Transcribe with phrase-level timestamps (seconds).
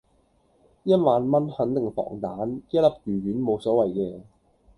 [0.81, 3.03] 一萬蚊肯定防彈，一粒魚
[3.35, 4.21] 丸無所謂嘅